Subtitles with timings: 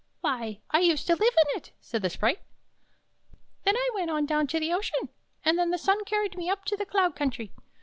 [0.21, 2.39] ""Why, I used to live in it," said the sprite."
[3.65, 5.09] Then I went on down to the ocean,
[5.45, 7.53] and then the sun carried me up to the cloud country.